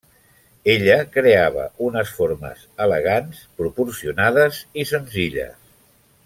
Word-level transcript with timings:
Ella 0.75 0.95
creava 1.17 1.65
unes 1.89 2.13
formes 2.21 2.63
elegants 2.87 3.43
i 3.45 3.51
proporcionades 3.61 4.63
i 4.85 4.89
senzilles. 4.95 5.57